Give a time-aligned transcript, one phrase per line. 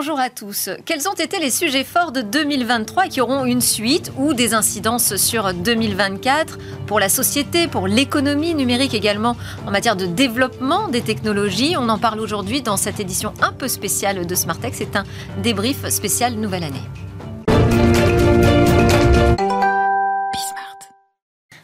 [0.00, 0.70] Bonjour à tous.
[0.84, 5.16] Quels ont été les sujets forts de 2023 qui auront une suite ou des incidences
[5.16, 6.56] sur 2024
[6.86, 11.74] pour la société, pour l'économie numérique également en matière de développement des technologies?
[11.76, 14.74] On en parle aujourd'hui dans cette édition un peu spéciale de Smartech.
[14.76, 15.02] C'est un
[15.42, 17.07] débrief spécial Nouvelle Année.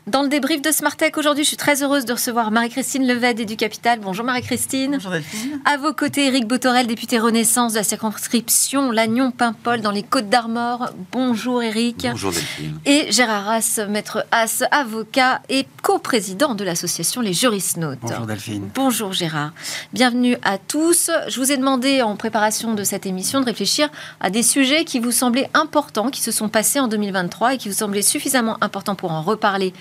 [0.06, 3.56] Dans le débrief de Smartech aujourd'hui, je suis très heureuse de recevoir Marie-Christine Leved du
[3.56, 4.00] Capital.
[4.00, 4.92] Bonjour Marie-Christine.
[4.92, 5.60] Bonjour Delphine.
[5.64, 10.90] À vos côtés, Eric Botorel, député Renaissance de la circonscription Lannion-Paimpol dans les Côtes d'Armor.
[11.10, 12.06] Bonjour Eric.
[12.10, 12.78] Bonjour Delphine.
[12.84, 18.00] Et Gérard As, maître As, avocat et co-président de l'association Les Jurisnautes.
[18.02, 18.68] Bonjour Delphine.
[18.74, 19.52] Bonjour Gérard.
[19.94, 21.10] Bienvenue à tous.
[21.28, 23.88] Je vous ai demandé en préparation de cette émission de réfléchir
[24.20, 27.68] à des sujets qui vous semblaient importants, qui se sont passés en 2023 et qui
[27.68, 29.72] vous semblaient suffisamment importants pour en reparler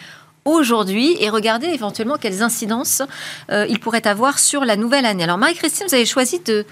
[0.45, 3.01] aujourd'hui et regarder éventuellement quelles incidences
[3.51, 5.23] euh, il pourrait avoir sur la nouvelle année.
[5.23, 6.65] Alors Marie-Christine, vous avez choisi de,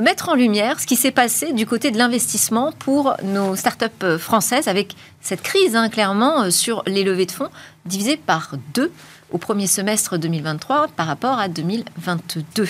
[0.00, 4.18] mettre en lumière ce qui s'est passé du côté de l'investissement pour nos startups euh,
[4.18, 7.50] françaises avec cette crise, hein, clairement, euh, sur les levées de fonds,
[7.86, 8.92] divisée par deux
[9.32, 12.68] au premier semestre 2023 par rapport à 2022.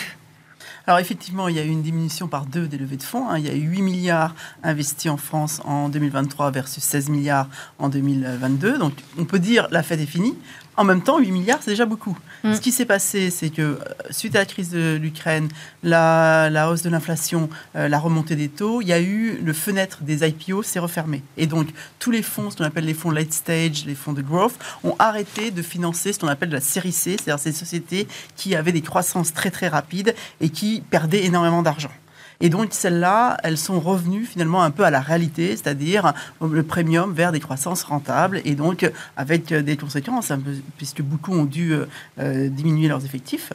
[0.86, 3.28] Alors effectivement, il y a eu une diminution par deux des levées de fonds.
[3.28, 3.38] Hein.
[3.38, 7.88] Il y a eu 8 milliards investis en France en 2023 versus 16 milliards en
[7.88, 8.78] 2022.
[8.78, 10.36] Donc on peut dire la fête est finie.
[10.77, 12.17] En même temps, 8 milliards, c'est déjà beaucoup.
[12.42, 12.55] Mm.
[12.55, 13.78] Ce qui s'est passé, c'est que euh,
[14.11, 15.48] suite à la crise de l'Ukraine,
[15.83, 19.98] la, hausse de l'inflation, euh, la remontée des taux, il y a eu le fenêtre
[20.02, 21.22] des IPO s'est refermé.
[21.36, 24.22] Et donc, tous les fonds, ce qu'on appelle les fonds late stage, les fonds de
[24.22, 28.55] growth, ont arrêté de financer ce qu'on appelle la série C, c'est-à-dire ces sociétés qui
[28.56, 31.91] avaient des croissances très très rapides et qui perdaient énormément d'argent.
[32.40, 37.12] Et donc, celles-là, elles sont revenues finalement un peu à la réalité, c'est-à-dire le premium
[37.12, 40.32] vers des croissances rentables et donc avec des conséquences,
[40.77, 41.86] puisque beaucoup ont dû euh,
[42.18, 43.52] euh, diminuer leurs effectifs.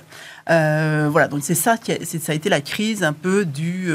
[0.50, 3.92] Euh, voilà, donc c'est ça qui a, ça a été la crise un peu du,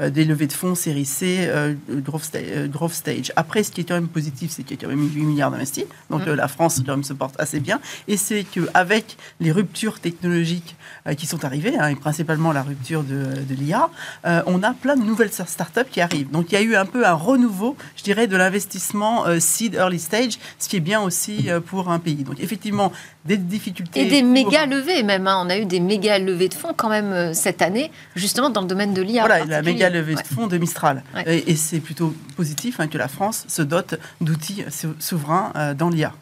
[0.00, 1.50] des levées de fonds série C,
[1.88, 3.32] growth, stage.
[3.36, 5.50] Après, ce qui est quand même positif, c'est qu'il y a quand même 8 milliards
[5.50, 5.84] d'investis.
[6.10, 6.32] Donc mmh.
[6.32, 7.80] la France quand même se porte assez bien.
[8.08, 10.76] Et c'est qu'avec les ruptures technologiques
[11.16, 13.90] qui sont arrivées, hein, et principalement la rupture de, de l'IA,
[14.26, 16.30] euh, on a plein de nouvelles startups qui arrivent.
[16.30, 19.74] Donc il y a eu un peu un renouveau, je dirais, de l'investissement euh, seed
[19.74, 22.24] early stage, ce qui est bien aussi euh, pour un pays.
[22.24, 22.92] Donc effectivement,
[23.24, 24.02] des difficultés.
[24.02, 25.26] Et des méga levées même.
[25.26, 25.42] Hein.
[25.44, 28.66] On a eu des méga levées de fonds quand même cette année, justement dans le
[28.66, 29.26] domaine de l'IA.
[29.26, 31.02] Voilà, la méga levée de fonds de Mistral.
[31.26, 34.64] Et, c'est plutôt positif hein, que la France se dote d'outils
[34.98, 36.12] souverains dans l'IA.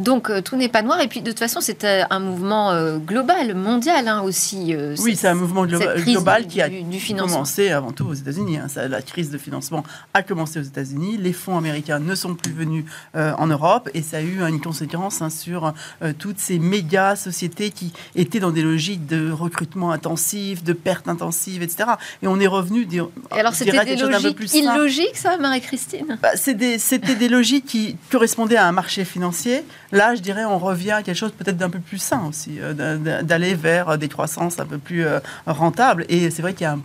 [0.00, 1.00] Donc euh, tout n'est pas noir.
[1.00, 4.74] Et puis de toute façon, c'est euh, un mouvement euh, global, mondial hein, aussi.
[5.00, 6.68] oui, c'est un mouvement global qui a
[7.16, 8.58] commencé avant tout aux États-Unis.
[8.58, 8.66] Hein.
[8.88, 9.84] La crise de financement
[10.14, 11.18] a commencé aux États-Unis.
[11.18, 12.84] Les fonds américains ne sont plus venus
[13.14, 15.72] en Europe et ça a eu une conséquence hein, sur
[16.18, 21.62] toutes ces méga sociétés qui étaient dans des logiques de recrutement intensif, de perte intensive,
[21.62, 21.90] etc.
[22.22, 22.86] Et on est revenu.
[22.86, 26.18] Dire, et alors c'était des logiques illogiques, ça, Marie-Christine?
[26.22, 29.62] Bah, C'était des logiques qui correspondaient à un marché financier
[29.92, 33.22] Là, je dirais, on revient à quelque chose peut-être d'un peu plus sain aussi, euh,
[33.22, 36.04] d'aller vers des croissances un peu plus euh, rentables.
[36.08, 36.78] Et c'est vrai qu'il y a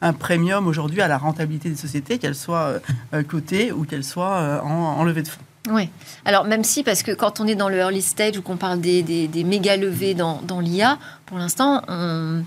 [0.00, 2.74] un, premium aujourd'hui à la rentabilité des sociétés, qu'elles soient
[3.14, 5.40] euh, cotées ou qu'elles soient en, levée de fonds.
[5.70, 5.88] Oui.
[6.24, 8.80] Alors même si, parce que quand on est dans le early stage ou qu'on parle
[8.80, 12.42] des, des, méga levées dans, dans l'IA, pour l'instant, on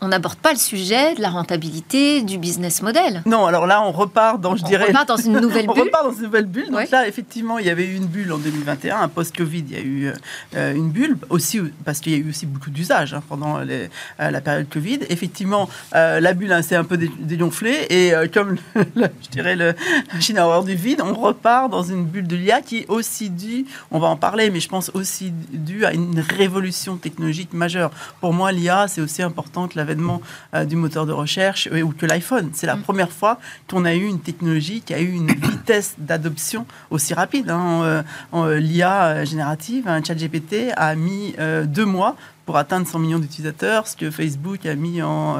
[0.00, 3.22] on n'aborde pas le sujet de la rentabilité, du business model.
[3.26, 4.86] Non, alors là, on repart dans, je on dirais...
[4.86, 5.74] Repart dans une nouvelle bulle.
[5.76, 6.70] on repart dans une nouvelle bulle.
[6.70, 9.76] Donc là, effectivement, il y avait eu une bulle en 2021, un post-Covid, il y
[9.76, 10.12] a eu
[10.54, 13.88] euh, une bulle, aussi parce qu'il y a eu aussi beaucoup d'usages hein, pendant euh,
[14.18, 15.00] la période Covid.
[15.08, 19.74] Effectivement, euh, la bulle hein, s'est un peu dégonflée et comme, je dirais, le,
[20.12, 22.88] la Chine a horreur du vide, on repart dans une bulle de l'IA qui est
[22.88, 27.52] aussi due, on va en parler, mais je pense aussi due à une révolution technologique
[27.52, 27.90] majeure.
[28.20, 30.20] Pour moi, l'IA, c'est aussi important que la l'avènement
[30.54, 32.50] euh, du moteur de recherche euh, ou que l'iPhone.
[32.52, 32.82] C'est la mm.
[32.82, 33.38] première fois
[33.68, 37.50] qu'on a eu une technologie qui a eu une vitesse d'adoption aussi rapide.
[37.50, 38.02] Hein.
[38.34, 41.34] Euh, L'IA générative, un chat GPT, a mis
[41.64, 42.16] deux mois
[42.48, 45.36] pour atteindre 100 millions d'utilisateurs, ce que Facebook a mis en,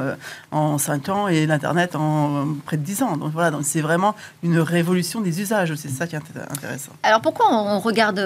[0.51, 3.17] en 5 ans et l'Internet en près de 10 ans.
[3.17, 4.13] Donc voilà, c'est vraiment
[4.43, 6.91] une révolution des usages, c'est ça qui est intéressant.
[7.01, 8.23] Alors pourquoi on regarde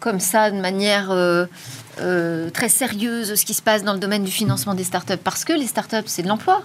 [0.00, 4.30] comme ça de manière euh, très sérieuse ce qui se passe dans le domaine du
[4.30, 5.16] financement des startups?
[5.16, 6.62] Parce que les startups c'est de l'emploi,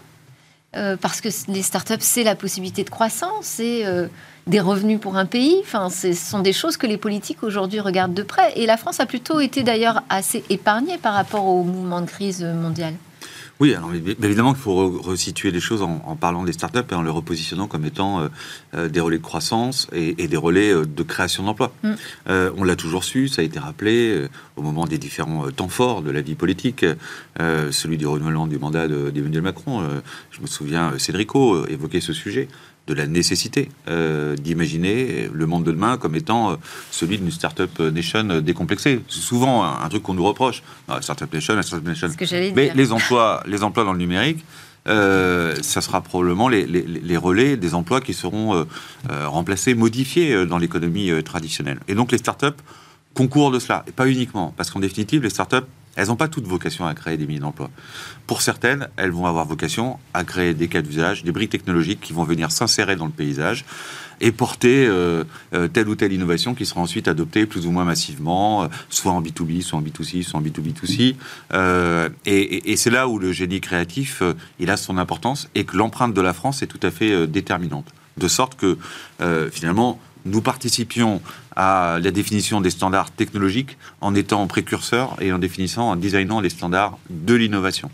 [0.76, 4.08] euh, parce que les startups c'est la possibilité de croissance, c'est euh,
[4.46, 5.58] des revenus pour un pays.
[5.62, 8.54] Enfin, ce sont des choses que les politiques aujourd'hui regardent de près.
[8.56, 12.44] Et la France a plutôt été d'ailleurs assez épargnée par rapport au mouvement de crise
[12.44, 12.94] mondial.
[13.60, 17.10] Oui, alors évidemment qu'il faut resituer les choses en, parlant des startups et en les
[17.10, 18.28] repositionnant comme étant euh,
[18.74, 21.74] euh, des relais de croissance et, des relais euh, de création d'emplois.
[21.84, 21.94] Mm.
[22.56, 26.12] on l'a toujours su, ça a été rappelé au moment des différents temps forts de
[26.12, 26.86] la vie politique,
[27.38, 29.84] celui du renouvellement du mandat d'Emmanuel Macron.
[30.32, 32.48] je me souviens, Cédrico évoquait ce sujet
[32.90, 36.56] de la nécessité euh, d'imaginer le monde de demain comme étant euh,
[36.92, 39.02] celui d'une startup nation décomplexée.
[39.08, 40.64] C'est souvent un, truc qu'on nous reproche.
[40.88, 42.10] Non, startup nation, la startup nation.
[42.56, 44.44] Mais les emplois, les emplois dans le numérique,
[44.88, 48.66] euh, ça sera probablement les, les, relais des emplois qui seront
[49.08, 51.80] remplacés, modifiés dans l'économie traditionnelle.
[51.88, 52.60] Et donc les startups
[53.14, 55.68] concourent de cela, et pas uniquement, parce qu'en définitive, les startups
[56.00, 57.70] elles n'ont pas toute vocation à créer des milliers d'emplois.
[58.26, 62.14] Pour certaines, elles vont avoir vocation à créer des cas d'usage, des briques technologiques qui
[62.14, 63.66] vont venir s'insérer dans le paysage
[64.22, 67.84] et porter euh, euh, telle ou telle innovation qui sera ensuite adoptée plus ou moins
[67.84, 71.16] massivement, euh, soit en B2B, soit en B2C, soit en B2B2C.
[72.26, 74.24] et, et c'est là où le génie créatif,
[74.60, 77.88] il a son importance et que l'empreinte de la France est tout à fait déterminante.
[78.18, 78.78] De sorte que,
[79.52, 81.22] finalement, nous participions
[81.62, 86.50] à la définition des standards technologiques en étant précurseurs et en définissant, en designant les
[86.50, 87.92] standards de l'innovation.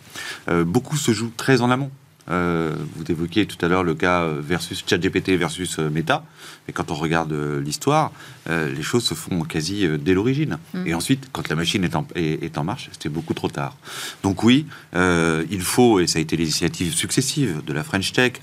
[0.50, 1.90] Euh, beaucoup se joue très en amont.
[2.30, 6.24] Euh, vous évoquiez tout à l'heure le cas versus ChatGPT versus euh, Meta.
[6.68, 8.12] Mais quand on regarde euh, l'histoire,
[8.48, 10.60] les choses se font quasi dès l'origine.
[10.74, 10.88] Mm.
[10.88, 13.76] Et ensuite, quand la machine est en, est, en marche, c'était beaucoup trop tard.
[14.22, 18.34] Donc oui, il faut, et ça a été l'initiative successive de la French Tech,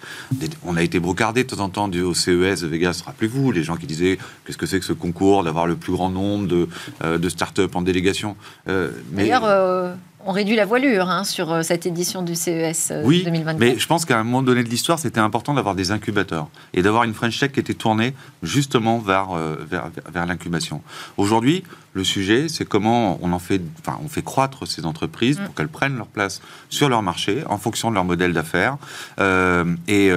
[0.64, 3.62] on a été brocardé de temps en temps du, au CES de Vegas, rappelez-vous, les
[3.62, 6.68] gens qui disaient qu'est-ce que c'est que ce concours, d'avoir le plus grand nombre de,
[7.16, 8.36] de start-up en délégation.
[8.66, 13.26] D'ailleurs, on réduit la voilure hein, sur euh, cette édition du CES euh, oui,
[13.58, 16.82] Mais je pense qu'à un moment donné de l'histoire, c'était important d'avoir des incubateurs et
[16.82, 20.82] d'avoir une French Tech qui était tournée justement vers, euh, vers, l'incubation.
[21.16, 21.64] Aujourd'hui,
[21.94, 25.54] le sujet, c'est comment on en fait, enfin, on fait croître ces entreprises pour mm.
[25.54, 28.76] qu'elles prennent leur place sur leur marché en fonction de leur modèle d'affaires.
[29.18, 30.10] et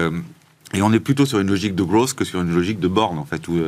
[0.73, 3.17] et on est plutôt sur une logique de growth que sur une logique de borne,
[3.17, 3.47] en fait.
[3.47, 3.59] Où,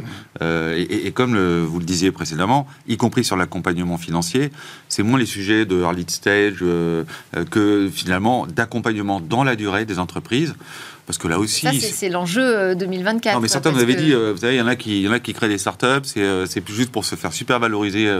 [0.41, 4.51] euh, et, comme vous le disiez précédemment, y compris sur l'accompagnement financier,
[4.89, 7.03] c'est moins les sujets de early stage euh,
[7.51, 10.55] que finalement d'accompagnement dans la durée des entreprises.
[11.07, 11.65] Parce que là aussi.
[11.79, 13.31] c'est l'enjeu 2024.
[13.31, 15.07] Euh, non, mais certains m'avaient dit, euh, vous savez, il y, en a qui, y
[15.07, 18.13] en a qui créent des startups, c'est euh, c'est juste pour se faire super valoriser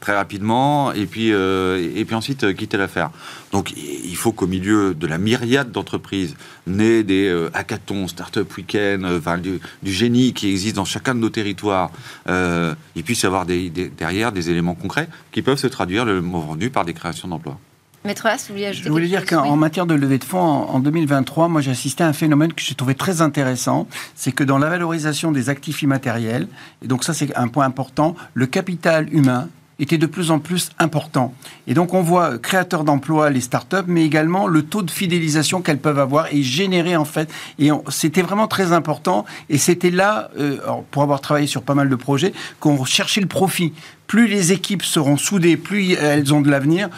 [0.00, 3.10] très rapidement, et puis, et puis ensuite quitter l'affaire.
[3.52, 6.36] Donc il faut qu'au milieu de la myriade d'entreprises
[6.66, 11.90] nées des hackathons, startup week-end, enfin, du, génie qui existe dans chacun de nos territoires,
[12.28, 16.52] il puisse y avoir des, derrière des éléments concrets qui peuvent se traduire le moment
[16.52, 17.58] venu par des créations d'emplois.
[18.06, 21.48] Maître As, vous ajouter Je voulais dire qu'en matière de levée de fonds, en, 2023,
[21.48, 24.68] moi j'ai assisté à un phénomène que j'ai trouvé très intéressant, c'est que dans la
[24.68, 26.46] valorisation des actifs immatériels,
[26.82, 29.48] et donc ça c'est un point important, le capital humain
[29.78, 31.32] était de plus en plus important.
[31.66, 35.78] Et donc on voit créateurs d'emplois, les startups, mais également le taux de fidélisation qu'elles
[35.78, 37.32] peuvent avoir et générer en fait.
[37.58, 39.24] Et c'était vraiment très important.
[39.48, 40.58] Et c'était là, euh,
[40.90, 43.72] pour avoir travaillé sur pas mal de projets, qu'on cherchait le profit
[44.06, 46.88] plus les équipes seront soudées, plus elles ont de l'avenir,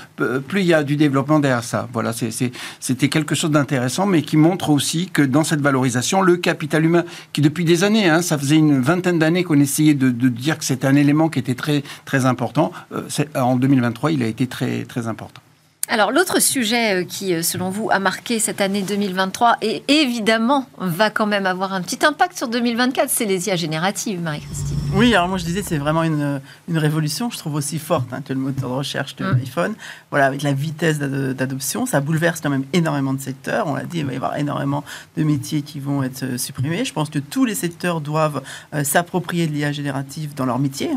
[0.48, 1.88] plus il y a du développement derrière ça.
[1.92, 6.84] Voilà, c'était quelque chose d'intéressant, mais qui montre aussi que dans cette valorisation, le capital
[6.84, 10.58] humain, qui depuis des années, hein, ça faisait une vingtaine d'années qu'on essayait de, dire
[10.58, 13.02] que c'était un élément qui était très, très important, euh,
[13.34, 15.40] en 2023, il a été très, très important.
[15.88, 20.66] Alors l'autre sujet euh, qui, euh, selon vous, a marqué cette année 2023 et évidemment
[20.78, 24.76] va quand même avoir un petit impact sur 2024, c'est les IA génératives, Marie-Christine.
[24.94, 28.20] Oui, alors moi je disais c'est vraiment une, une, révolution, je trouve aussi forte hein,
[28.24, 29.36] que le moteur de recherche de mm.
[29.36, 29.74] l'iPhone.
[30.10, 33.66] Voilà, avec la vitesse d'adoption, ça bouleverse quand même énormément de secteurs.
[33.68, 34.82] On l'a dit, il va y avoir énormément
[35.16, 36.84] de métiers qui vont être euh, supprimés.
[36.84, 38.42] Je pense que tous les secteurs doivent
[38.82, 40.90] s'approprier de l'IA générative dans leur métier.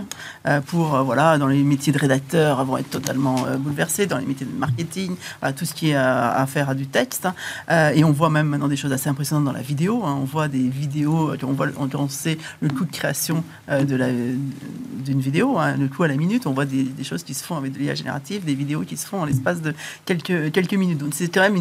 [0.67, 4.51] pour, voilà, dans les métiers de rédacteur, vont être totalement bouleversés, dans les métiers de
[4.51, 7.25] marketing tout ce qui est à, faire à du texte.
[7.25, 7.35] Hein.
[7.69, 10.03] Euh, et on voit même maintenant des choses assez impressionnantes dans la vidéo.
[10.05, 10.17] Hein.
[10.21, 15.57] On voit des vidéos, on, voit, on, sait le coût de création euh, d'une vidéo,
[15.57, 16.47] hein, le coût à la minute.
[16.47, 19.07] On voit des, choses qui se font avec de l'IA générative, des vidéos qui se
[19.07, 19.73] font en l'espace de
[20.05, 20.97] quelques, quelques minutes.
[20.97, 21.57] Donc c'est quand même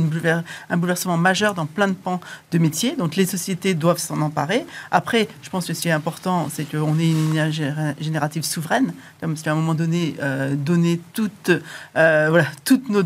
[0.70, 2.20] un bouleversement majeur dans plein de pans
[2.50, 2.96] de métiers.
[2.96, 4.66] Donc les sociétés doivent s'en emparer.
[4.90, 8.92] Après, je pense que ce qui est important, c'est qu'on ait une IA générative souveraine,
[9.20, 11.50] comme si à un moment donné, euh, donner toutes,
[11.94, 13.02] voilà, toutes nos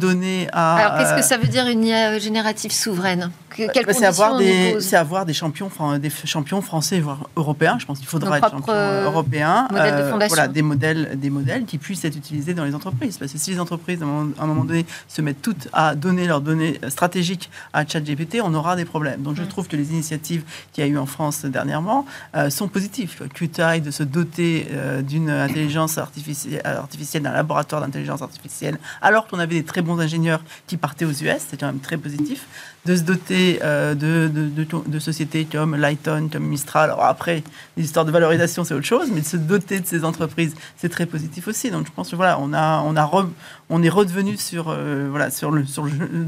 [0.52, 0.76] à.
[0.76, 3.30] Alors, qu'est-ce que euh, ça veut dire une IA générative souveraine?
[3.54, 7.28] Que- quelles Bah, c'est avoir, des, pose c'est avoir des champions, des champions français, voire
[7.37, 7.76] européens.
[7.78, 9.68] Je pense qu'il faudra être euh, européen.
[9.71, 10.35] modèles de fondation.
[10.35, 13.18] voilà, des modèles, des modèles qui puissent être utilisés dans les entreprises.
[13.18, 15.68] Parce que si les entreprises, à un moment, à un moment donné, se mettent toutes
[15.73, 19.23] à donner leurs données stratégiques à ChatGPT, on aura des problèmes.
[19.23, 19.49] Donc je Mm.
[19.49, 20.42] trouve que les initiatives
[20.73, 22.06] qu'il y a eu en France dernièrement
[22.37, 23.14] euh, sont positives.
[23.35, 29.38] QTI de se doter euh, d'une intelligence artificielle, artificielle, d'un laboratoire d'intelligence artificielle, alors qu'on
[29.38, 32.47] avait des très bons ingénieurs qui partaient aux US, c'est quand même très positif
[32.85, 36.91] de se doter euh, de, sociétés comme Lighton, comme Mistral.
[36.91, 37.43] Alors après,
[37.77, 40.89] les histoires de valorisation, c'est autre chose, mais de se doter de ces entreprises, c'est
[40.89, 41.71] très positif aussi.
[41.71, 42.83] Donc je pense que voilà, on, a,
[43.69, 45.65] on, est redevenu sur, euh, voilà, sur, le,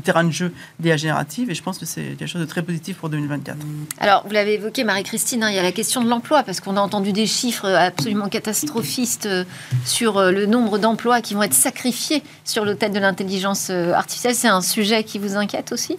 [0.03, 2.97] terrain de jeu d'IA générative et je pense que c'est quelque chose de très positif
[2.97, 3.59] pour 2024.
[3.99, 6.77] Alors, vous l'avez évoqué, Marie-Christine, hein, il y a la question de l'emploi, parce qu'on
[6.77, 9.45] a entendu des chiffres absolument catastrophistes euh,
[9.85, 14.35] sur euh, le nombre d'emplois qui vont être sacrifiés sur l'autel de l'intelligence euh, artificielle.
[14.35, 15.99] C'est un sujet qui vous inquiète aussi?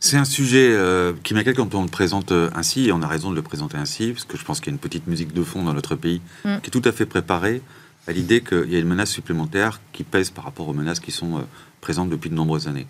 [0.00, 3.06] C'est un sujet euh, qui m'inquiète quand on le présente euh, ainsi, et on a
[3.08, 5.32] raison de le présenter ainsi, parce que je pense qu'il y a une petite musique
[5.32, 6.58] de fond dans notre pays Mm.
[6.62, 7.62] qui est tout à fait préparée
[8.06, 11.10] à l'idée qu'il y a une menace supplémentaire qui pèse par rapport aux menaces qui
[11.10, 11.42] sont euh,
[11.80, 12.86] présentes depuis de nombreuses années.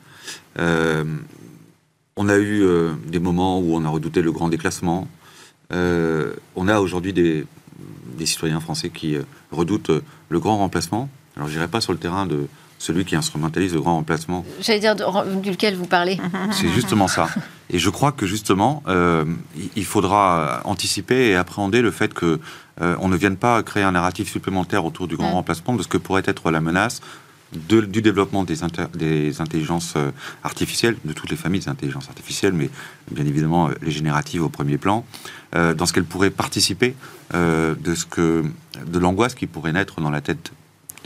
[0.58, 1.04] Euh,
[2.16, 2.64] on a eu
[3.06, 5.06] des moments où on a redouté le grand déclassement.
[5.70, 7.46] On a aujourd'hui des,
[8.16, 9.16] des citoyens français qui
[9.52, 9.92] redoutent
[10.28, 11.08] le grand remplacement.
[11.36, 12.48] Alors, je n'irai pas sur le terrain de
[12.78, 16.18] celui qui instrumentalise le grand remplacement J'allais dire de- duquel vous parlez.
[16.52, 17.28] c'est justement ça.
[17.70, 19.24] Et je crois que justement, euh,
[19.76, 22.40] il- faudra anticiper et appréhender le fait que
[22.80, 25.88] euh, on ne vienne pas créer un narratif supplémentaire autour du grand remplacement de ce
[25.88, 27.00] que pourrait être la menace
[27.68, 30.10] de- du développement des, inter- des intelligences euh,
[30.44, 32.70] artificielles, de toutes les familles d'intelligence artificielle, mais
[33.10, 35.04] bien évidemment euh, les génératives au premier plan,
[35.56, 36.94] euh, dans ce qu'elles pourraient participer
[37.34, 38.44] euh, de ce que
[38.86, 40.52] de l'angoisse qui pourrait naître dans la tête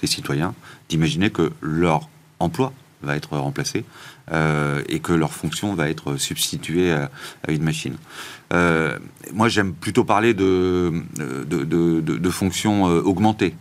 [0.07, 0.55] citoyens
[0.89, 3.85] d'imaginer que leur emploi va être remplacé
[4.31, 7.11] euh, et que leur fonction va être substituée à,
[7.49, 7.97] une machine.
[8.53, 8.99] Euh,
[9.33, 13.55] moi, j'aime plutôt parler de, de, de, fonctions euh, augmentées.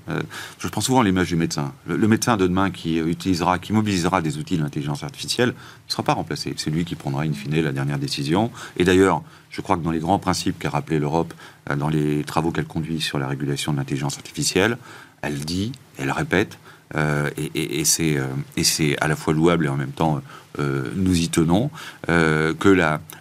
[0.60, 1.74] Je prends souvent l'image du médecin.
[1.88, 6.04] Le, médecin de demain qui utilisera, qui mobilisera des outils de l'intelligence artificielle ne sera
[6.04, 6.54] pas remplacé.
[6.58, 8.52] C'est lui qui prendra in fine la dernière décision.
[8.78, 11.34] Et d'ailleurs, je crois que dans les grands principes qu'a rappelé l'Europe,
[11.76, 14.78] dans les travaux qu'elle conduit sur la régulation de l'intelligence artificielle,
[15.22, 16.58] elle dit, elle répète,
[16.96, 18.26] euh, et, euh,
[18.58, 20.22] et c'est à la fois louable et en même temps
[20.60, 21.72] euh, nous y tenons
[22.10, 22.70] euh, que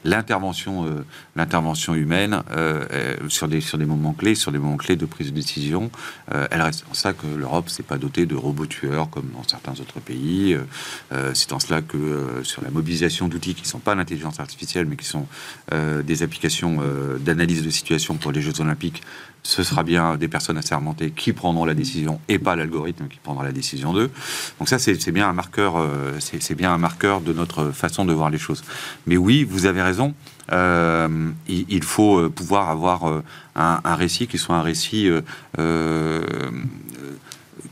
[0.04, 1.04] l'intervention euh,
[1.36, 5.28] l'intervention humaine euh, sur des sur des moments clés sur des moments clés de prise
[5.28, 5.90] de décision
[6.50, 9.72] elle reste en ça que l'Europe s'est pas dotée de robots tueurs comme dans certains
[9.72, 10.56] autres pays
[11.34, 15.06] c'est en cela que sur la mobilisation d'outils qui sont pas l'intelligence artificielle mais qui
[15.06, 15.26] sont
[15.72, 16.78] des applications
[17.20, 19.02] d'analyse de situation pour les Jeux Olympiques
[19.42, 23.42] ce sera bien des personnes assermentées qui prendront la décision et pas l'algorithme qui prendra
[23.42, 24.10] la décision d'eux.
[24.58, 25.82] Donc ça, c'est bien un marqueur,
[26.18, 28.62] c'est bien un marqueur de notre façon de voir les choses.
[29.06, 30.14] Mais oui, vous avez raison.
[30.52, 33.22] euh, il, faut euh, pouvoir avoir euh,
[33.54, 35.08] un, récit qui soit un récit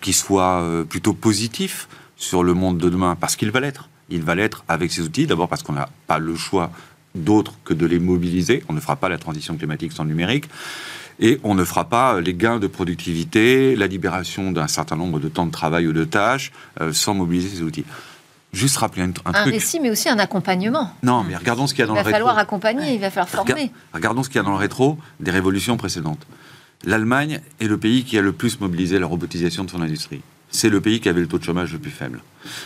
[0.00, 3.88] qui soit plutôt positif sur le monde de demain, parce qu'il va l'être.
[4.10, 6.70] Il va l'être avec ces outils, d'abord parce qu'on n'a pas le choix
[7.14, 8.62] d'autre que de les mobiliser.
[8.68, 10.44] On ne fera pas la transition climatique sans numérique.
[11.20, 15.28] Et on ne fera pas les gains de productivité, la libération d'un certain nombre de
[15.28, 16.52] temps de travail ou de tâches
[16.92, 17.84] sans mobiliser ces outils.
[18.52, 19.54] Juste rappeler un, un Un truc.
[19.54, 20.90] récit, mais aussi un accompagnement.
[21.02, 22.18] Non, mais regardons ce qu'il y a Il dans va le rétro.
[22.18, 23.70] falloir accompagner, il va falloir Rega- former.
[23.92, 26.26] Regardons ce qu'il y a dans le rétro des révolutions précédentes.
[26.84, 30.22] L'Allemagne est le pays qui a le plus mobilisé la robotisation de son industrie.
[30.50, 32.22] C'est le pays qui avait le taux de chômage le plus faible.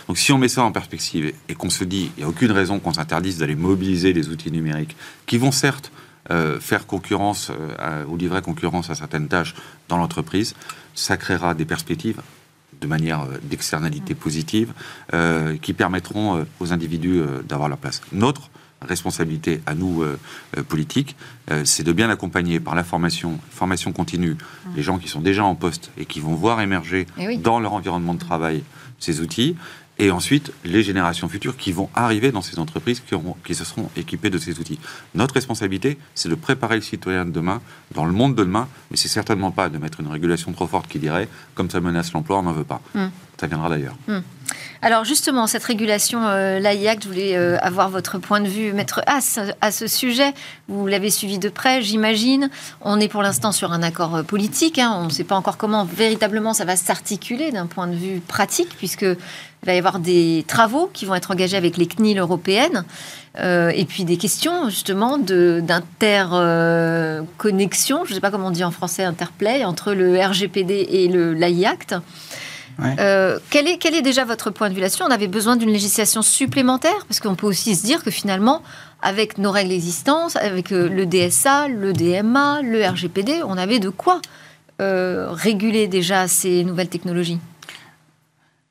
[0.07, 2.51] Donc si on met ça en perspective et qu'on se dit, il n'y a aucune
[2.51, 5.91] raison qu'on s'interdise d'aller mobiliser les outils numériques, qui vont certes
[6.31, 9.53] euh, faire concurrence euh, à- ou livrer concurrence à certaines tâches
[9.89, 10.55] dans l'entreprise,
[10.95, 12.21] ça créera des perspectives
[12.83, 14.73] de manière euh, d'externalité positive
[15.13, 18.01] euh, qui permettront euh, aux individus d'avoir leur place.
[18.11, 18.49] Notre
[18.81, 20.03] responsabilité à nous
[20.67, 21.15] politiques,
[21.63, 24.35] c'est de bien accompagner par la formation, formation continue,
[24.75, 27.37] les gens qui sont déjà en poste et qui vont voir émerger Eh oui.
[27.37, 28.63] dans leur environnement de travail
[28.99, 29.55] ces outils,
[29.99, 33.63] et ensuite les générations futures qui vont arriver dans ces entreprises qui, auront, qui se
[33.63, 34.79] seront équipées de ces outils.
[35.15, 37.61] Notre responsabilité, c'est de préparer le citoyen de demain
[37.93, 40.87] dans le monde de demain, mais c'est certainement pas de mettre une régulation trop forte
[40.87, 42.81] qui dirait, comme ça menace l'emploi, on n'en veut pas.
[42.95, 43.07] Hmm.
[43.39, 43.97] Ça viendra d'ailleurs.
[44.81, 49.01] Alors justement, cette régulation, euh, l'AIAC, je voulais euh, avoir votre point de vue, Maître
[49.07, 50.33] As, à ce sujet.
[50.67, 52.49] Vous l'avez suivi de près, j'imagine.
[52.81, 54.79] On est pour l'instant sur un accord euh, politique.
[54.79, 54.97] hein.
[54.99, 58.75] On ne sait pas encore comment véritablement ça va s'articuler d'un point de vue pratique,
[58.77, 59.05] puisque
[59.63, 62.83] il va y avoir des travaux qui vont être engagés avec les CNIL européennes.
[63.39, 68.71] Euh, et puis des questions justement d'interconnexion, je ne sais pas comment on dit en
[68.71, 71.95] français, interplay, entre le RGPD et l'AI Act.
[72.79, 75.03] Euh, quel, est, quel est déjà votre point de vue là-dessus?
[75.03, 78.63] On avait besoin d'une législation supplémentaire Parce qu'on peut aussi se dire que finalement,
[79.01, 83.89] avec nos règles existantes, avec euh, le DSA, le DMA, le RGPD, on avait de
[83.89, 84.21] quoi
[84.81, 87.39] euh, réguler déjà ces nouvelles technologies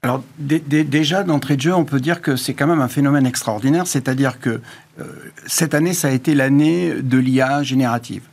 [0.05, 3.87] alors déjà d'entrée de jeu, on peut dire que c'est quand même un phénomène extraordinaire,
[3.87, 4.61] c'est-à-dire que
[5.47, 8.25] cette année, ça a été l'année de l'IA générative.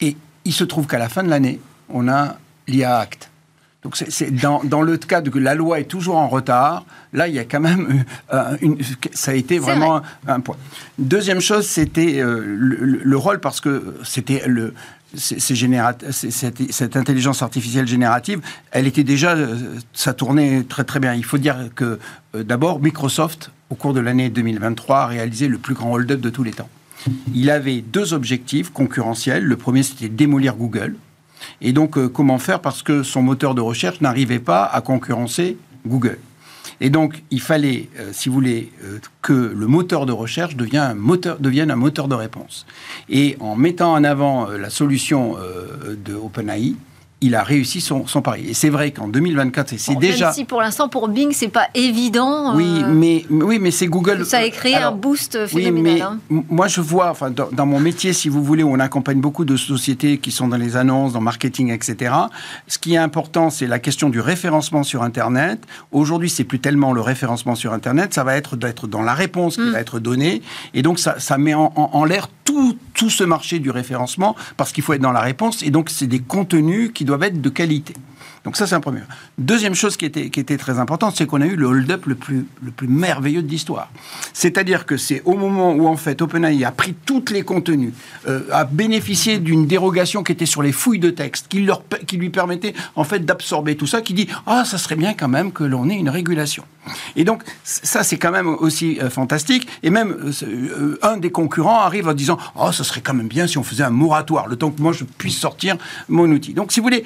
[0.00, 3.30] Et il se trouve qu'à la fin de l'année, on a l'IA Act.
[3.84, 7.28] Donc c'est dans, dans, le cas de que la loi est toujours en retard, là
[7.28, 8.76] il y a quand même euh, une,
[9.12, 10.56] ça a été vraiment un, point.
[10.98, 14.74] Deuxième chose, c'était euh, le, rôle parce que c'était le
[15.14, 16.10] cette,
[16.70, 18.40] cette, intelligence artificielle générative,
[18.72, 19.56] elle était déjà, euh,
[19.94, 21.14] ça tournait très très bien.
[21.14, 22.00] Il faut dire que
[22.34, 26.42] d'abord Microsoft, au cours de l'année 2023, a réalisé le plus grand hold-up de tous
[26.42, 26.68] les temps.
[27.32, 29.44] Il avait deux objectifs concurrentiels.
[29.44, 30.96] Le premier, c'était démolir Google.
[31.60, 35.56] Et donc, euh, comment faire Parce que son moteur de recherche n'arrivait pas à concurrencer
[35.86, 36.18] Google.
[36.80, 40.82] Et donc, il fallait, euh, si vous voulez, euh, que le moteur de recherche devienne
[40.82, 42.66] un moteur, devienne un moteur de réponse.
[43.08, 45.36] Et en mettant en avant la solution
[46.04, 46.74] de OpenAI,
[47.20, 48.50] il a réussi son, pari.
[48.50, 50.26] Et c'est vrai qu'en 2024, c'est déjà.
[50.26, 52.54] Même si pour l'instant, pour Bing, c'est pas évident.
[52.54, 54.24] Oui, euh, mais, oui, mais c'est Google.
[54.24, 55.74] Ça a créé un boost phénoménal.
[55.74, 55.82] Oui,
[56.30, 56.44] mais hein.
[56.48, 60.18] moi, je vois, enfin, dans, mon métier, si vous voulez, on accompagne beaucoup de sociétés
[60.18, 62.14] qui sont dans les annonces, dans le marketing, etc.
[62.68, 65.60] Ce qui est important, c'est la question du référencement sur Internet.
[65.90, 69.56] Aujourd'hui, c'est plus tellement le référencement sur Internet, ça va être d'être dans la réponse
[69.56, 69.72] qui mm.
[69.72, 70.40] va être donnée.
[70.72, 74.36] Et donc, ça, ça met en, en, en l'air tout, tout ce marché du référencement
[74.56, 75.62] parce qu'il faut être dans la réponse.
[75.62, 77.94] Et donc, c'est des contenus qui doivent être de qualité.
[78.48, 79.00] Donc ça, c'est un premier.
[79.36, 82.14] Deuxième chose qui était, qui était très importante, c'est qu'on a eu le hold-up le
[82.14, 83.90] plus, le plus merveilleux de l'histoire.
[84.32, 87.92] C'est-à-dire que c'est au moment où, en fait, OpenAI a pris tous les contenus,
[88.26, 92.16] euh, a bénéficié d'une dérogation qui était sur les fouilles de texte, qui, leur, qui
[92.16, 95.52] lui permettait, en fait, d'absorber tout ça, qui dit «Ah, ça serait bien quand même
[95.52, 96.64] que l'on ait une régulation».
[97.16, 99.68] Et donc, ça, c'est quand même aussi euh, fantastique.
[99.82, 103.46] Et même, euh, un des concurrents arrive en disant «Oh, ça serait quand même bien
[103.46, 105.76] si on faisait un moratoire, le temps que moi, je puisse sortir
[106.08, 106.54] mon outil».
[106.54, 107.04] Donc, si vous voulez,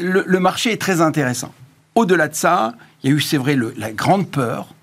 [0.00, 1.52] le, marché est très intéressant.
[1.94, 4.74] Au-delà de ça, il y a eu, c'est vrai, la grande peur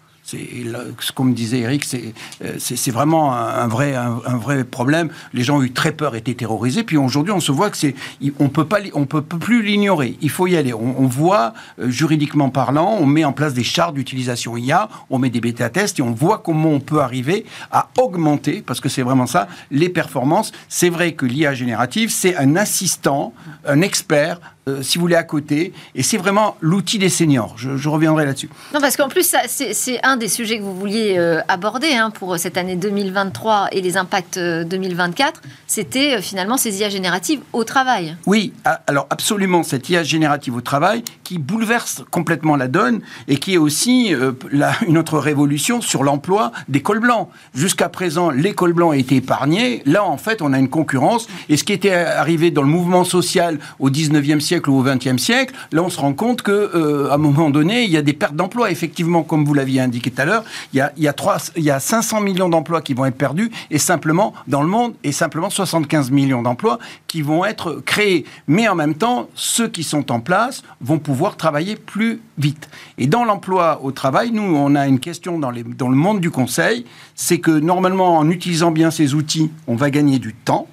[0.99, 5.09] ce qu'on me disait Eric, c'est euh, vraiment un, vrai, un, vrai problème.
[5.33, 6.83] Les gens ont eu très peur, étaient terrorisés.
[6.83, 7.95] Puis aujourd'hui, on se voit que c'est,
[8.39, 10.17] on peut on peut plus l'ignorer.
[10.21, 10.73] Il faut y aller.
[10.73, 15.29] On, voit, euh, juridiquement parlant, on met en place des chartes d'utilisation IA, on met
[15.29, 19.27] des bêta-tests et on voit comment on peut arriver à augmenter, parce que c'est vraiment
[19.27, 20.51] ça, les performances.
[20.69, 23.33] C'est vrai que l'IA générative, c'est un assistant,
[23.65, 25.73] un expert euh, si vous voulez, à côté.
[25.95, 27.55] Et c'est vraiment l'outil des seniors.
[27.57, 28.49] Je, reviendrai là-dessus.
[28.73, 32.37] Non, parce qu'en plus, c'est un des sujets que vous vouliez euh, aborder hein, pour
[32.37, 35.41] cette année 2023 et les impacts 2024.
[35.43, 38.15] Euh, C'était finalement ces IA génératives au travail.
[38.27, 38.53] Oui,
[38.85, 43.57] alors absolument, cette IA générative au travail qui bouleverse complètement la donne et qui est
[43.57, 44.13] aussi
[44.87, 47.29] une autre révolution sur l'emploi des cols blancs.
[47.55, 49.81] Jusqu'à présent, les cols blancs été épargnés.
[49.85, 51.27] Là, en fait, on a une concurrence.
[51.49, 55.21] Et ce qui était arrivé dans le mouvement social au 19e siècle, ou au XXe
[55.21, 58.13] siècle, là on se rend compte que euh, un moment donné, il y a des
[58.13, 58.71] pertes d'emplois.
[58.71, 60.43] Effectivement, comme vous l'aviez indiqué tout à l'heure,
[60.73, 63.05] il y a, il y a, 3, il y a 500 millions d'emplois qui vont
[63.05, 67.81] être perdus et simplement dans le monde et simplement 75 millions d'emplois qui vont être
[67.85, 68.25] créés.
[68.47, 72.69] Mais en même temps, ceux qui sont en place vont pouvoir travailler plus vite.
[72.97, 76.31] Et dans l'emploi au travail, nous, on a une question dans, dans le monde du
[76.31, 80.67] conseil, c'est que normalement, en utilisant bien ces outils, on va gagner du temps.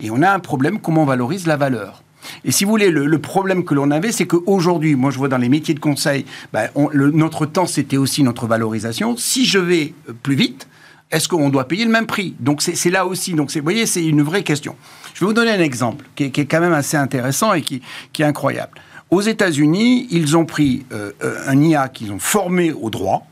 [0.00, 2.03] Et on a un problème, comment on valorise la valeur
[2.44, 5.38] et si vous voulez, le, problème que l'on avait, c'est qu'aujourd'hui, moi je vois dans
[5.38, 9.16] les métiers de conseil, ben, notre temps c'était aussi notre valorisation.
[9.16, 10.68] Si je vais euh, plus vite,
[11.10, 12.34] est-ce qu'on doit payer le même prix?
[12.40, 13.34] Donc c'est là aussi.
[13.34, 14.74] Donc vous voyez, c'est une vraie question.
[15.14, 17.82] Je vais vous donner un exemple qui est, quand même assez intéressant et qui,
[18.18, 18.72] est incroyable.
[19.10, 23.26] Aux États-Unis, ils ont pris euh, euh, un IA qu'ils ont formé au droit,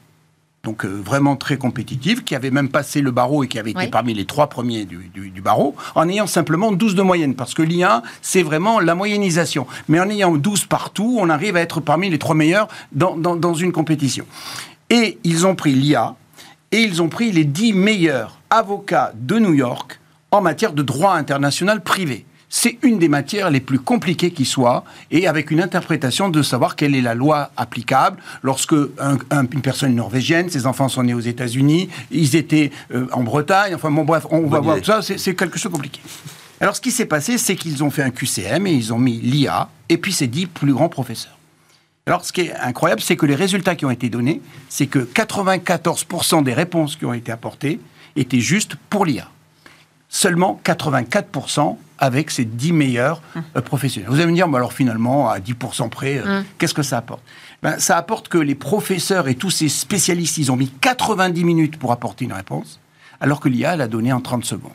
[0.65, 3.89] donc euh, vraiment très compétitive, qui avait même passé le barreau et qui avait été
[3.89, 8.03] parmi les trois premiers du, barreau, en ayant simplement 12 de moyenne, parce que l'IA,
[8.21, 9.67] c'est vraiment la moyennisation.
[9.89, 13.55] Mais en ayant 12 partout, on arrive à être parmi les trois meilleurs dans, dans
[13.55, 14.25] une compétition.
[14.89, 16.15] Et ils ont pris l'IA,
[16.71, 19.99] et ils ont pris les 10 meilleurs avocats de New York
[20.31, 24.85] en matière de droit international privé c'est une des matières les plus compliquées qui soit,
[25.11, 30.51] et avec une interprétation de savoir quelle est la loi applicable lorsque une personne norvégienne,
[30.51, 34.47] ses enfants sont nés aux États-Unis, ils étaient euh, en Bretagne, enfin bon bref, on
[34.49, 36.03] va voir tout ça, c'est quelque chose de compliqué.
[36.61, 39.19] Alors ce qui s'est passé, c'est qu'ils ont fait un QCM et ils ont mis
[39.19, 41.39] l'IA et puis ces dix plus grands professeurs.
[42.07, 44.99] Alors ce qui est incroyable, c'est que les résultats qui ont été donnés, c'est que
[44.99, 47.81] 94% des réponses qui ont été apportées
[48.15, 49.29] étaient justes pour l'IA.
[50.15, 53.23] Seulement 84% avec ces 10 meilleurs
[53.57, 54.11] euh, professionnels.
[54.11, 56.45] Vous allez me dire, mais alors finalement, à 10% près, euh, Hum.
[56.59, 57.23] qu'est-ce que ça apporte?
[57.63, 61.79] Ben, Ça apporte que les professeurs et tous ces spécialistes, ils ont mis 90 minutes
[61.79, 62.79] pour apporter une réponse,
[63.21, 64.73] alors que l'IA l'a donné en 30 secondes.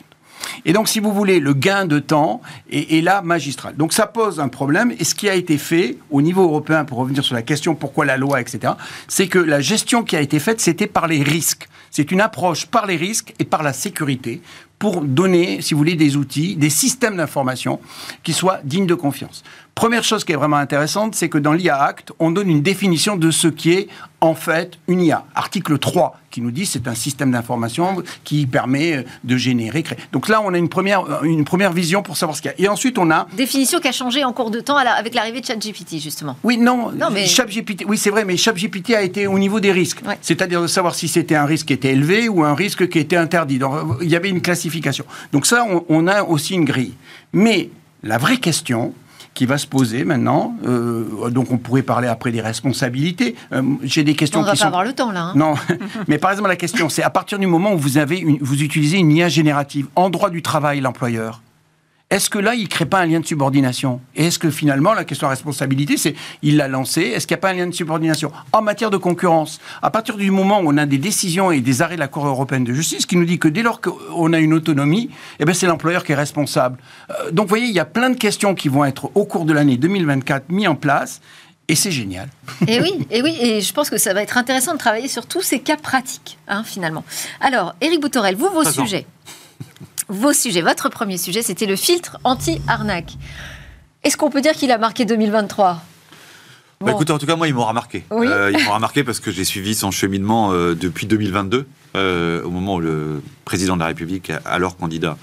[0.66, 3.76] Et donc, si vous voulez, le gain de temps est, est là magistral.
[3.76, 4.94] Donc, ça pose un problème.
[4.98, 8.06] Et ce qui a été fait au niveau européen, pour revenir sur la question pourquoi
[8.06, 8.74] la loi, etc.,
[9.08, 11.68] c'est que la gestion qui a été faite, c'était par les risques.
[11.92, 14.42] C'est une approche par les risques et par la sécurité
[14.80, 17.80] pour donner, si vous voulez, des outils, des systèmes d'information
[18.24, 19.44] qui soient dignes de confiance.
[19.74, 23.16] Première chose qui est vraiment intéressante, c'est que dans l'IA Act, on donne une définition
[23.16, 23.88] de ce qui est
[24.22, 25.24] en fait une IA.
[25.36, 29.98] Article 3 qui nous dit c'est un système d'information qui permet de générer, créer.
[30.12, 32.60] Donc là, on a une première, une première vision pour savoir ce qu'il y a.
[32.60, 35.46] Et ensuite, on a Définition qui a changé en cours de temps avec l'arrivée de
[35.46, 36.36] ChatGPT, justement.
[36.44, 39.72] oui, non, Non, mais- ChatGPT, oui, c'est vrai, mais ChatGPT a été au niveau des
[39.72, 40.02] risques.
[40.08, 40.18] Ouais.
[40.22, 43.16] C'est-à-dire de savoir si c'était un risque qui était élevé ou un risque qui était
[43.18, 43.60] interdit.
[43.60, 44.67] Donc, euh, il y avait une classification.
[45.32, 46.94] Donc ça, on, on a aussi une grille.
[47.34, 47.70] Mais
[48.04, 48.94] la vraie question
[49.34, 53.36] qui va se poser maintenant, euh, donc on pourrait parler après des responsabilités.
[53.54, 54.68] Euh, J'ai des questions On va qui pas sont...
[54.68, 55.26] avoir le temps, là.
[55.26, 55.34] hein.
[55.36, 55.54] Non,
[56.08, 58.64] mais par exemple, la question, c'est à partir du moment où vous, avez une- vous
[58.64, 61.42] utilisez une IA générative en droit du travail, l'employeur,
[62.10, 64.00] est-ce que là, il ne crée pas un lien de subordination?
[64.16, 67.40] Et est-ce que finalement, la question de responsabilité, c'est il l'a lancé, est-ce qu'il n'y
[67.40, 68.32] a pas un lien de subordination?
[68.54, 71.82] En matière de concurrence, à partir du moment où on a des décisions et des
[71.82, 74.40] arrêts de la Cour européenne de justice qui nous dit que dès lors qu'on a
[74.40, 76.78] une autonomie, eh ben, c'est l'employeur qui est responsable.
[77.10, 79.44] Euh, donc, vous voyez, il y a plein de questions qui vont être, au cours
[79.44, 81.20] de l'année 2024, mis en place,
[81.68, 82.30] et c'est génial.
[82.68, 85.26] Et oui, et oui, et je pense que ça va être intéressant de travailler sur
[85.26, 87.04] tous ces cas pratiques, hein, finalement.
[87.42, 88.84] Alors, Éric Boutorel, vous, vos Présent.
[88.84, 89.06] sujets.
[90.10, 93.14] Vos sujets, votre premier sujet, c'était le filtre anti-arnaque.
[94.04, 95.82] Est-ce qu'on peut dire qu'il a marqué 2023 Bah,
[96.80, 96.92] Bon.
[96.92, 98.06] écoutez, en tout cas, moi, il m'aura marqué.
[98.12, 98.28] Oui.
[98.28, 102.50] Euh, il m'aura marqué parce que j'ai suivi son cheminement euh, depuis 2022, euh, au
[102.50, 105.18] moment où le président de la République, alors candidat,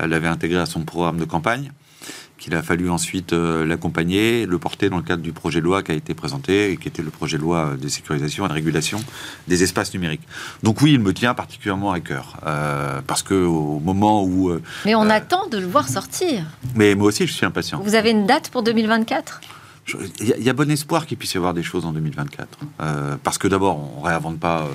[0.00, 1.72] euh, l'avait intégré à son programme de campagne,
[2.38, 5.82] qu'il a fallu ensuite euh, l'accompagner, le porter dans le cadre du projet de loi
[5.82, 8.52] qui a été présenté, et qui était le projet de loi de sécurisation et de
[8.54, 9.00] régulation
[9.48, 10.22] des espaces numériques.
[10.62, 14.50] Donc oui, il me tient particulièrement à cœur, euh, parce que au moment où...
[14.50, 15.10] euh, Mais on Euh.
[15.10, 16.44] attend de le voir sortir.
[16.74, 17.80] mais moi aussi, je suis impatient.
[17.80, 19.40] Vous avez une date pour 2024
[19.84, 22.58] Je- Il y, y a bon espoir qu'il puisse y avoir des choses en 2024.
[22.80, 24.66] Euh, parce que d'abord, on ne réinvente pas euh,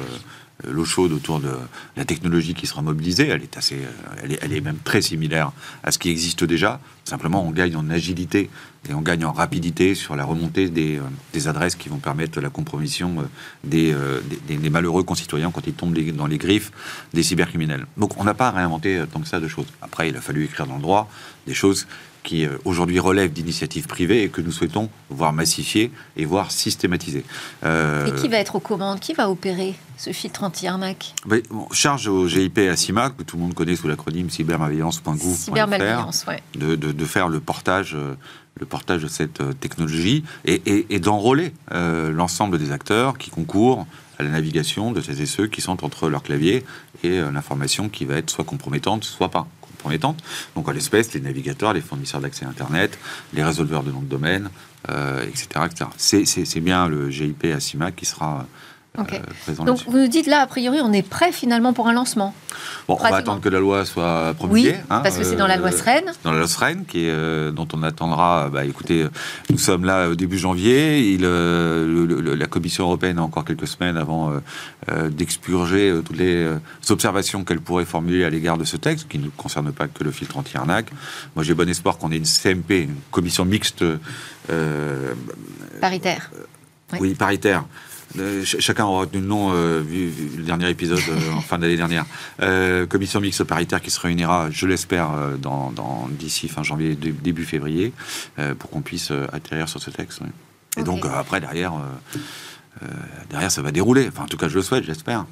[0.69, 1.51] l'eau chaude autour de
[1.97, 3.27] la technologie qui sera mobilisée.
[3.27, 5.51] Elle est, assez, euh, elle est, elle est même très similaire
[5.83, 6.79] à ce qui existe déjà.
[7.05, 8.49] Simplement, on gagne en agilité
[8.89, 11.01] et on gagne en rapidité sur la remontée des, euh,
[11.33, 13.23] des adresses qui vont permettre la compromission euh,
[13.63, 16.71] des, euh, des- des malheureux concitoyens quand ils tombent dans les griffes
[17.13, 17.85] des cybercriminels.
[17.97, 18.51] Donc, on n'a pas
[18.99, 19.67] euh, tant que ça de choses.
[19.81, 21.09] Après, il a fallu écrire dans le droit
[21.47, 21.87] des choses
[22.23, 27.23] qui euh, aujourd'hui relèvent d'initiatives privées et que nous souhaitons voir massifier et voir systématiser.
[27.63, 28.99] Euh, Et qui va être aux commandes?
[28.99, 31.13] Qui va opérer ce filtre anti-arnaque?
[31.25, 36.25] Bon, charge au GIP à CIMA, que tout le monde connaît sous l'acronyme cybermalveillance.gouv.fr, Cybermalveillance,
[36.27, 36.41] ouais.
[36.57, 38.15] de, de- de faire le portage, euh,
[38.59, 43.29] le portage de cette euh, technologie et, et- et d'enrôler euh, l'ensemble des acteurs qui
[43.31, 43.85] concourent
[44.19, 46.63] à la navigation de celles et ceux qui sont entre leur clavier
[47.03, 49.47] et l'information qui va être soit compromettante, soit pas
[50.55, 52.97] Donc, à l'espèce, les navigateurs, les fournisseurs d'accès Internet,
[53.33, 54.49] les résolveurs de noms de domaine,
[54.89, 55.47] euh, etc.
[55.97, 56.25] C'est-
[56.59, 58.45] bien le GIP à CIMA qui sera
[58.99, 62.33] euh, Donc vous nous dites là, a priori, on est prêt finalement pour un lancement.
[62.87, 64.71] Bon, on va attendre que la loi soit promulguée.
[64.73, 66.03] Oui, parce que c'est dans la loi SREN.
[66.23, 68.49] Dans la loi SREN, qui est, euh, dont on attendra.
[68.51, 69.09] Bah, écoutez, euh,
[69.49, 70.99] nous sommes là au début janvier.
[71.13, 74.39] Il, euh, le- le- la Commission européenne a encore quelques semaines avant euh,
[74.91, 76.57] euh, d'expurger euh, toutes les euh,
[76.89, 80.11] observations qu'elle pourrait formuler à l'égard de ce texte, qui ne concerne pas que le
[80.11, 80.91] filtre anti-arnaque.
[81.35, 83.83] Moi, j'ai bon espoir qu'on ait une CMP, une commission mixte.
[84.51, 85.13] euh,
[85.81, 86.29] Paritaire.
[86.91, 86.99] Oui.
[87.01, 87.63] oui, paritaire.
[88.19, 91.41] Euh, ch- chacun aura retenu le nom, euh, vu, vu le dernier épisode euh, en
[91.41, 92.05] fin d'année dernière.
[92.89, 95.09] Commission mixte paritaire qui se réunira, je l'espère,
[95.41, 95.71] dans,
[96.11, 97.91] d'ici fin janvier, dé- début février,
[98.59, 100.19] pour qu'on puisse atterrir sur ce texte.
[100.21, 100.27] oui.
[100.77, 101.73] Et donc, après, derrière,
[103.29, 104.07] derrière, ça va dérouler.
[104.07, 105.25] Enfin, en tout cas, je le souhaite, j'espère.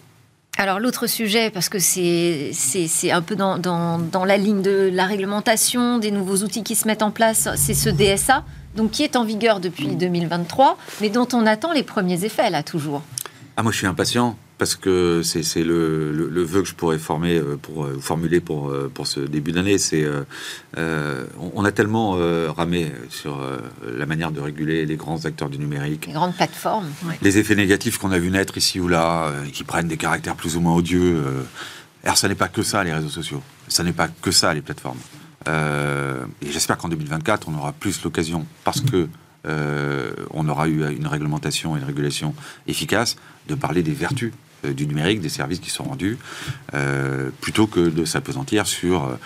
[0.58, 5.06] Alors l'autre sujet, parce que c'est un peu dans, dans- dans la ligne de la
[5.06, 8.44] réglementation, des nouveaux outils qui se mettent en place, c'est ce DSA,
[8.76, 12.64] donc qui est en vigueur depuis 2023, mais dont on attend les premiers effets là
[12.64, 13.02] toujours.
[13.58, 17.00] Ah, moi, je suis impatient parce que c'est le, le, le vœu que je pourrais
[17.00, 19.78] former euh, pour euh, formuler pour euh, pour ce début d'année.
[19.80, 20.06] C'est
[20.78, 23.58] euh, on, a tellement euh, ramé sur euh,
[23.98, 26.88] la manière de réguler les grands acteurs du numérique, Les grandes plateformes.
[27.08, 27.18] ouais.
[27.22, 30.56] les effets négatifs qu'on a vu naître ici ou là, qui prennent des caractères plus
[30.56, 31.22] ou moins odieux.
[32.04, 33.42] Alors, ça n'est pas que ça les réseaux sociaux.
[33.68, 34.98] Ça n'est pas que ça les plateformes.
[35.48, 39.08] Euh, et j'espère qu'en 2024, on aura plus l'occasion parce que
[39.48, 42.36] euh, on aura eu une réglementation et une régulation
[42.68, 43.16] efficace
[43.48, 44.32] de parler des vertus
[44.64, 46.20] du numérique, des services qui sont rendus,
[47.42, 49.18] plutôt que de s'apesantir sur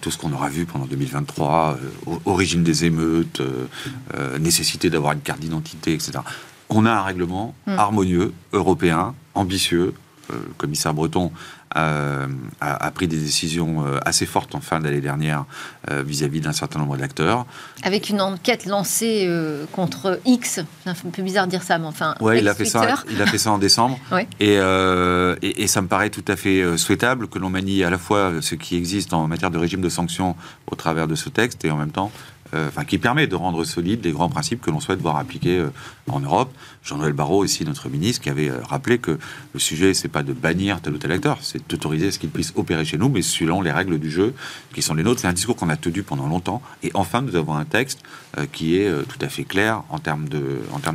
[0.00, 1.76] tout ce qu'on aura vu pendant 2023,
[2.24, 3.42] origine des émeutes,
[4.38, 6.20] nécessité d'avoir une carte d'identité, etc.
[6.68, 7.78] On a un règlement hmm.
[7.78, 9.94] harmonieux, européen, ambitieux.
[10.30, 11.32] Le commissaire Breton
[11.76, 12.26] euh,
[12.60, 15.44] a, pris des décisions euh, assez fortes en fin d'année dernière
[15.90, 17.44] euh, vis-à-vis d'un certain nombre d'acteurs.
[17.82, 19.28] Avec une enquête lancée
[19.72, 22.14] contre X, c'est un peu bizarre de dire ça, mais enfin.
[22.20, 23.02] Oui, il a fait ça.
[23.10, 23.98] Il a fait ça en décembre.
[24.40, 24.54] et,
[25.42, 28.54] et, ça me paraît tout à fait souhaitable que l'on manie à la fois ce
[28.54, 30.36] qui existe en matière de régime de sanctions
[30.70, 32.10] au travers de ce texte et en même temps
[32.54, 35.58] euh, enfin, qui permet de rendre solides les grands principes que l'on souhaite voir appliqués
[35.58, 35.70] euh,
[36.08, 36.52] en Europe.
[36.84, 39.18] Jean-Noël Barrot, ici notre ministre, qui avait euh, rappelé que
[39.52, 42.52] le sujet, c'est pas de bannir tel ou tel acteur, c'est d'autoriser ce qu'il puisse
[42.54, 44.32] opérer chez nous, mais selon les règles du jeu
[44.74, 45.20] qui sont les nôtres.
[45.20, 48.00] C'est un discours qu'on a tenu pendant longtemps, et enfin, nous avons un texte
[48.52, 50.28] qui est tout à fait clair en termes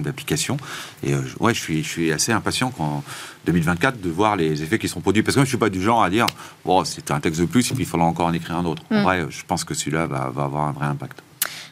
[0.04, 0.58] d'application.
[1.04, 3.04] Et ouais, je suis, je suis assez impatient qu'en
[3.48, 5.82] 2024 de voir les effets qui sont produits, parce que moi, je suis pas du
[5.82, 6.28] genre à dire,
[6.64, 8.84] bon, c'est un texte de plus, et puis il faudra encore en écrire un autre.
[8.92, 9.04] En mm.
[9.04, 11.22] vrai, je pense que celui-là va, va avoir un vrai impact.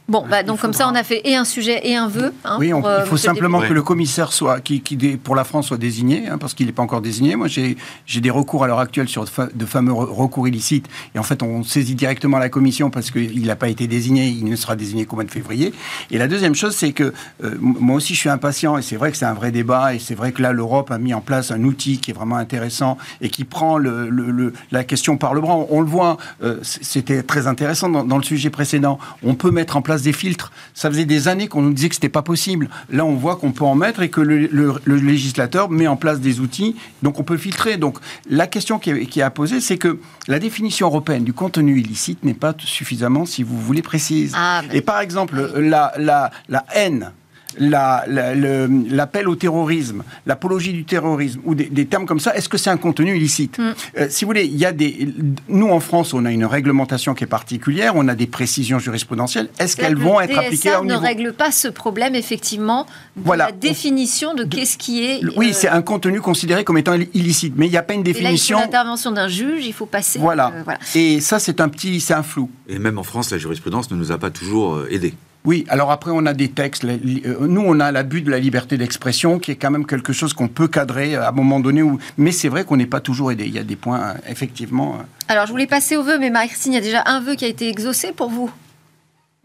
[0.10, 2.34] Bon, bah, donc comme ça, on a fait et un sujet et un vœu.
[2.44, 5.68] Hein, oui, il euh, faut simplement que le commissaire soit, qui, qui pour la France
[5.68, 7.36] soit désigné, hein, parce qu'il n'est pas encore désigné.
[7.36, 7.76] Moi, j'ai
[8.20, 11.94] des recours à l'heure actuelle sur de fameux recours illicites, et en fait, on saisit
[11.94, 15.26] directement la commission parce qu'il n'a pas été désigné, il ne sera désigné qu'au mois
[15.26, 15.74] de février.
[16.10, 19.12] Et la deuxième chose, c'est que euh, moi aussi, je suis impatient, et c'est vrai
[19.12, 21.52] que c'est un vrai débat, et c'est vrai que là, l'Europe a mis en place
[21.52, 25.42] un outil qui est vraiment intéressant et qui prend le, le, la question par le
[25.42, 25.56] bras.
[25.70, 28.98] On, le voit, euh, c'était très intéressant dans, dans le sujet précédent.
[29.24, 30.52] On peut mettre en place des filtres.
[30.74, 32.70] Ça faisait des années qu'on nous disait que c'était pas possible.
[32.90, 36.40] Là, on voit qu'on peut en mettre et que le, législateur met en place des
[36.40, 37.78] outils, donc on peut filtrer.
[37.78, 37.98] Donc
[38.30, 42.34] la question qui est, à poser, c'est que la définition européenne du contenu illicite n'est
[42.34, 44.34] pas suffisamment, si vous voulez, précise.
[44.36, 47.12] Ah, et par exemple, la, la, la haine
[47.58, 52.78] l'appel au terrorisme, l'apologie du terrorisme, ou des, termes comme ça, est-ce que c'est un
[52.78, 53.74] contenu illicite mm.
[53.98, 55.10] euh, Si vous voulez, il y a des.
[55.48, 59.50] Nous, en France, on a une réglementation qui est particulière, on a des précisions jurisprudentielles.
[59.60, 61.00] Est-ce qu'elles vont être appliquées au niveau.
[61.00, 62.86] ne règle pas ce problème, effectivement,
[63.16, 63.48] de voilà.
[63.48, 65.22] la définition de, qu'est-ce qui est.
[65.36, 68.04] Oui, euh, c'est un contenu considéré comme étant illicite, mais il n'y a pas une
[68.04, 68.58] définition.
[68.58, 70.20] Et là, il faut l'intervention d'un juge, il faut passer.
[70.20, 70.52] Voilà.
[70.56, 70.80] Euh, voilà.
[70.96, 72.00] Et ça, c'est un petit.
[72.00, 72.50] C'est un flou.
[72.68, 75.14] Et même en France, la jurisprudence ne nous a pas toujours aidés.
[75.46, 76.84] Oui, alors après on a des textes.
[76.84, 80.34] Euh, nous on a l'abus de la liberté d'expression qui est quand même quelque chose
[80.34, 81.82] qu'on peut cadrer à un moment donné.
[82.18, 83.46] Mais c'est vrai qu'on n'est pas toujours aidé.
[83.46, 84.96] Il y a des points euh, effectivement.
[84.96, 85.04] Euh.
[85.30, 87.46] Alors je voulais passer au vœu, mais Marie-Christine, il y a déjà un vœu qui
[87.46, 88.52] a été exaucé pour vous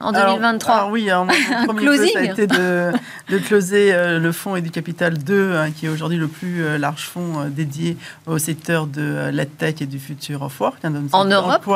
[0.04, 2.92] en 2023 alors, oui, alors, mon premier ça a été de,
[3.30, 6.62] de closer euh, le fonds et du capital 2, hein, qui est aujourd'hui le plus
[6.62, 10.84] euh, large fonds euh, dédié au secteur de l'EdTech et du future of work.
[10.84, 11.68] Hein, en Europe,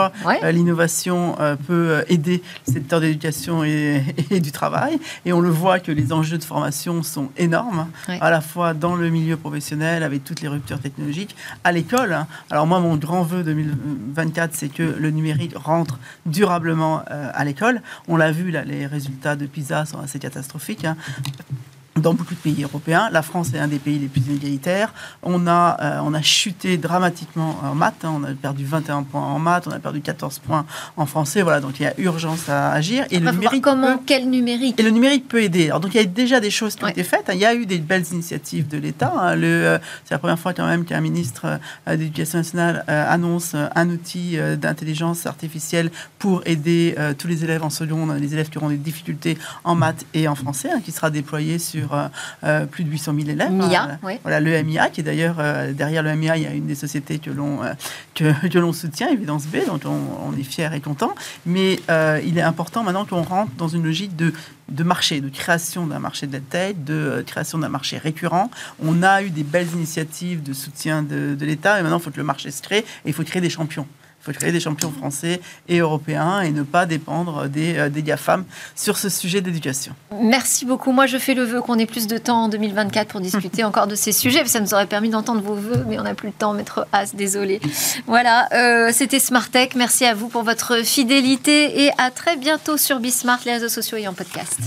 [0.45, 1.37] l'innovation
[1.67, 4.99] peut aider le secteur d'éducation et, et, du travail.
[5.25, 8.95] Et on le voit que les enjeux de formation sont énormes, à la fois dans
[8.95, 12.13] le milieu professionnel, avec toutes les ruptures technologiques, à l'école.
[12.13, 12.27] Hein.
[12.51, 17.81] Alors moi, mon grand vœu 2024, c'est que le numérique rentre durablement à l'école.
[18.07, 20.85] On l'a vu, là, les résultats de PISA sont assez catastrophiques.
[20.85, 20.97] Hein
[22.01, 23.09] dans beaucoup de pays européens.
[23.13, 24.93] La France est un des pays les plus inégalitaires.
[25.23, 28.05] On a, euh, on a chuté dramatiquement en maths.
[28.05, 28.13] Hein.
[28.15, 31.43] On a perdu 21 points en maths, on a perdu 14 points en français.
[31.43, 33.07] Voilà, donc il y a urgence à agir.
[33.11, 35.67] Et le numérique comment, quel numérique Et le numérique peut aider.
[35.67, 37.29] Alors, donc il y a déjà des choses qui ont été faites.
[37.29, 37.35] Hein.
[37.35, 39.13] Il y a eu des belles initiatives de l'État.
[39.17, 39.39] Hein.
[39.43, 41.59] Euh, c'est la première fois quand même qu'un ministre
[41.89, 48.13] euh, d'éducation nationale annonce un outil d'intelligence artificielle pour aider tous les élèves en seconde,
[48.19, 51.88] les élèves qui auront des difficultés en maths et en français, qui sera déployé sur
[51.95, 52.09] euh,
[52.45, 53.51] euh, plus de 800 000 élèves.
[53.51, 53.99] MIA, hein.
[54.03, 54.15] oui.
[54.23, 56.75] Voilà, le MIA, qui est d'ailleurs, euh, derrière le MIA, il y a une des
[56.75, 57.61] sociétés que l'on
[58.15, 61.15] que, que l'on soutient, Évidence B, donc on, est fier et content.
[61.47, 61.81] Mais
[62.25, 64.33] il est important maintenant qu'on rentre dans une logique de
[64.69, 68.51] de marché, de création d'un marché de la tête, de création d'un marché récurrent.
[68.85, 72.11] On a eu des belles initiatives de soutien de, de l'État et maintenant il faut
[72.11, 73.87] que le marché se crée et il faut créer des champions.
[74.29, 78.45] Faut créer des champions français et européens et ne pas dépendre des, euh, des GAFAM
[78.75, 79.95] sur ce sujet d'éducation.
[80.21, 80.93] Merci beaucoup.
[80.93, 83.87] Moi, je fais le vœu qu'on ait plus de temps en 2024 pour discuter encore
[83.87, 84.45] de ces sujets.
[84.45, 87.15] Ça nous aurait permis d'entendre vos vœux, mais on n'a plus le temps, maître As,
[87.15, 87.61] désolé.
[88.07, 89.71] Voilà, euh, c'était Smart Tech.
[89.75, 93.97] Merci à vous pour votre fidélité et à très bientôt sur Bismart, les réseaux sociaux
[93.97, 94.59] et en podcast.